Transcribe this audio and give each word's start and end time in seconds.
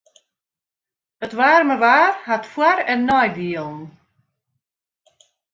It 1.25 1.33
waarme 1.39 1.75
waar 1.83 2.13
hat 2.27 2.45
foar- 2.53 2.85
en 2.91 3.01
neidielen. 3.09 3.81